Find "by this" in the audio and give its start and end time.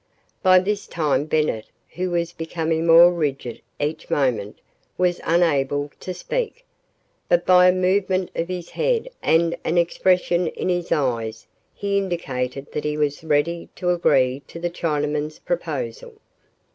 0.41-0.87